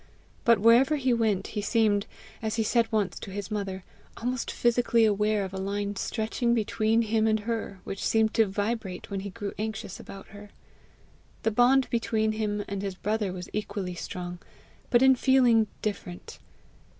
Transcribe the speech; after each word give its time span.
But 0.45 0.57
wherever 0.57 0.95
he 0.95 1.13
went, 1.13 1.45
he 1.53 1.61
seemed, 1.61 2.07
as 2.41 2.55
he 2.55 2.63
said 2.63 2.91
once 2.91 3.19
to 3.19 3.29
his 3.29 3.51
mother, 3.51 3.83
almost 4.17 4.49
physically 4.49 5.05
aware 5.05 5.45
of 5.45 5.53
a 5.53 5.59
line 5.59 5.95
stretching 5.95 6.55
between 6.55 7.03
him 7.03 7.27
and 7.27 7.41
her, 7.41 7.81
which 7.83 8.03
seemed 8.03 8.33
to 8.33 8.47
vibrate 8.47 9.11
when 9.11 9.19
he 9.19 9.29
grew 9.29 9.53
anxious 9.59 9.99
about 9.99 10.29
her. 10.29 10.49
The 11.43 11.51
bond 11.51 11.87
between 11.91 12.31
him 12.31 12.65
and 12.67 12.81
his 12.81 12.95
brother 12.95 13.31
was 13.31 13.47
equally 13.53 13.93
strong, 13.93 14.39
but 14.89 15.03
in 15.03 15.13
feeling 15.13 15.67
different. 15.83 16.39